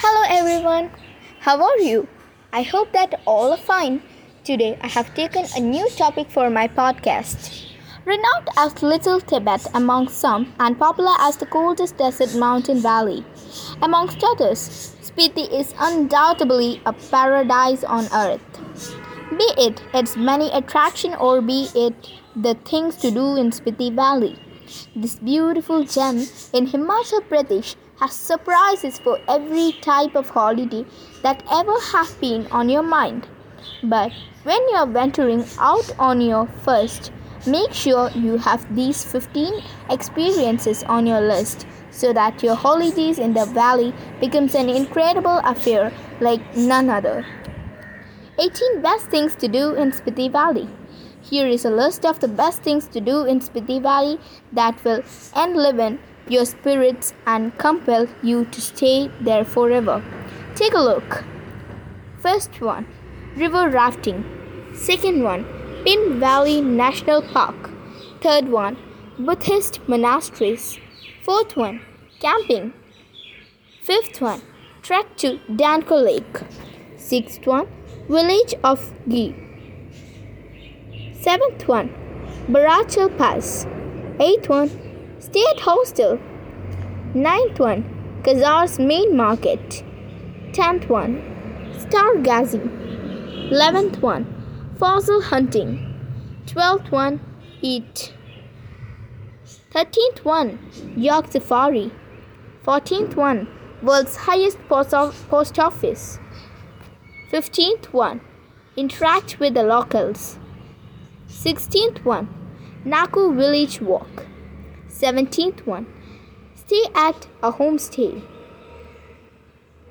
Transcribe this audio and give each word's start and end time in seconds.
Hello 0.00 0.22
everyone, 0.30 0.92
how 1.40 1.60
are 1.60 1.78
you? 1.78 2.06
I 2.52 2.62
hope 2.62 2.92
that 2.92 3.20
all 3.26 3.50
are 3.50 3.56
fine. 3.56 4.00
Today 4.44 4.78
I 4.80 4.86
have 4.86 5.12
taken 5.16 5.44
a 5.56 5.60
new 5.60 5.88
topic 5.90 6.30
for 6.30 6.48
my 6.50 6.68
podcast. 6.68 7.66
Renowned 8.04 8.48
as 8.56 8.80
Little 8.80 9.20
Tibet 9.20 9.66
among 9.74 10.06
some 10.06 10.54
and 10.60 10.78
popular 10.78 11.16
as 11.18 11.36
the 11.36 11.46
coldest 11.46 11.96
desert 11.96 12.32
mountain 12.36 12.80
valley. 12.80 13.24
Amongst 13.82 14.22
others, 14.22 14.94
Spiti 15.02 15.50
is 15.52 15.74
undoubtedly 15.80 16.80
a 16.86 16.92
paradise 16.92 17.82
on 17.82 18.06
earth. 18.14 18.46
Be 19.36 19.50
it 19.66 19.82
its 19.92 20.16
many 20.16 20.48
attractions 20.52 21.16
or 21.18 21.42
be 21.42 21.66
it 21.74 22.12
the 22.36 22.54
things 22.54 22.94
to 22.98 23.10
do 23.10 23.34
in 23.34 23.50
Spiti 23.50 23.92
Valley. 23.92 24.38
This 24.94 25.16
beautiful 25.16 25.84
gem 25.84 26.18
in 26.52 26.66
Himachal 26.66 27.22
Pradesh 27.28 27.74
has 28.00 28.12
surprises 28.12 28.98
for 28.98 29.18
every 29.28 29.72
type 29.80 30.14
of 30.14 30.30
holiday 30.30 30.84
that 31.22 31.42
ever 31.50 31.78
have 31.92 32.20
been 32.20 32.46
on 32.48 32.68
your 32.68 32.82
mind. 32.82 33.26
But 33.82 34.12
when 34.44 34.60
you 34.68 34.76
are 34.76 34.86
venturing 34.86 35.44
out 35.58 35.90
on 35.98 36.20
your 36.20 36.46
first, 36.64 37.12
make 37.46 37.72
sure 37.72 38.10
you 38.10 38.36
have 38.38 38.74
these 38.74 39.04
15 39.04 39.62
experiences 39.90 40.82
on 40.84 41.06
your 41.06 41.20
list 41.20 41.66
so 41.90 42.12
that 42.12 42.42
your 42.42 42.54
holidays 42.54 43.18
in 43.18 43.34
the 43.34 43.46
valley 43.46 43.92
becomes 44.20 44.54
an 44.54 44.68
incredible 44.68 45.40
affair 45.44 45.92
like 46.20 46.56
none 46.56 46.90
other. 46.90 47.26
18 48.38 48.82
best 48.82 49.06
things 49.06 49.34
to 49.34 49.48
do 49.48 49.74
in 49.74 49.90
Spiti 49.90 50.30
Valley. 50.30 50.68
Here 51.28 51.46
is 51.46 51.66
a 51.66 51.70
list 51.70 52.06
of 52.06 52.20
the 52.20 52.28
best 52.28 52.62
things 52.62 52.86
to 52.88 53.00
do 53.00 53.24
in 53.24 53.40
Spiti 53.40 53.82
Valley 53.82 54.18
that 54.52 54.82
will 54.82 55.02
enliven 55.36 55.98
your 56.26 56.46
spirits 56.46 57.12
and 57.26 57.56
compel 57.58 58.06
you 58.22 58.46
to 58.46 58.60
stay 58.62 59.10
there 59.20 59.44
forever. 59.44 60.02
Take 60.54 60.72
a 60.72 60.80
look. 60.80 61.24
First 62.18 62.60
one, 62.62 62.86
river 63.36 63.68
rafting. 63.68 64.24
Second 64.74 65.22
one, 65.22 65.44
Pin 65.84 66.18
Valley 66.18 66.62
National 66.62 67.20
Park. 67.20 67.70
Third 68.22 68.48
one, 68.48 68.78
Buddhist 69.18 69.80
monasteries. 69.86 70.78
Fourth 71.22 71.56
one, 71.56 71.82
camping. 72.20 72.72
Fifth 73.82 74.22
one, 74.22 74.40
trek 74.82 75.16
to 75.18 75.40
Dhankar 75.50 76.02
Lake. 76.02 76.40
Sixth 76.96 77.46
one, 77.46 77.68
village 78.08 78.54
of 78.64 78.92
Ghee. 79.08 79.47
Seventh 81.28 81.68
one, 81.68 81.90
Baralacha 82.48 83.06
Pass. 83.18 83.66
Eighth 84.18 84.48
one, 84.48 84.70
Stay 85.18 85.44
at 85.50 85.60
hostel. 85.60 86.18
Ninth 87.12 87.60
one, 87.60 87.82
Kaza's 88.22 88.78
main 88.78 89.14
market. 89.14 89.84
Tenth 90.54 90.88
one, 90.88 91.20
stargazing. 91.74 93.52
Eleventh 93.52 94.00
one, 94.00 94.24
fossil 94.78 95.20
hunting. 95.20 95.70
Twelfth 96.46 96.90
one, 96.90 97.20
eat. 97.60 98.14
Thirteenth 99.70 100.24
one, 100.24 100.58
Yak 100.96 101.30
Safari. 101.30 101.92
Fourteenth 102.62 103.16
one, 103.16 103.46
world's 103.82 104.16
highest 104.16 104.58
post, 104.66 104.92
post 105.28 105.58
office. 105.58 106.18
Fifteenth 107.30 107.92
one, 107.92 108.22
interact 108.78 109.38
with 109.38 109.52
the 109.52 109.62
locals. 109.62 110.38
Sixteenth 111.40 112.04
one, 112.04 112.28
Nako 112.84 113.32
Village 113.32 113.80
Walk. 113.80 114.26
17th 114.88 115.64
one, 115.66 115.86
stay 116.56 116.82
at 116.96 117.28
a 117.44 117.52
homestay. 117.52 118.26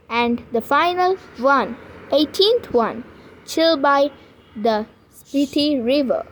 And 0.09 0.43
the 0.51 0.59
final 0.59 1.15
one, 1.37 1.77
18th 2.09 2.73
one, 2.73 3.05
chill 3.45 3.77
by 3.77 4.11
the 4.57 4.87
Spiti 5.09 5.81
River. 5.81 6.25